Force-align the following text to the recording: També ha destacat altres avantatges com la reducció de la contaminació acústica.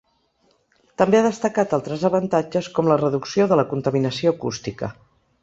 També 1.01 1.19
ha 1.19 1.25
destacat 1.27 1.75
altres 1.79 2.05
avantatges 2.09 2.71
com 2.79 2.91
la 2.93 2.99
reducció 3.03 3.49
de 3.53 3.61
la 3.61 3.67
contaminació 3.75 4.35
acústica. 4.37 4.93